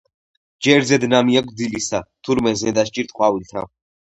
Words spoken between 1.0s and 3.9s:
ნამი აქვთ დილისა.თურმე ზნედა სჭირთ ყვავილთა